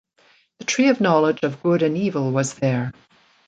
[0.57, 2.91] the tree of knowledge of good and evil was there.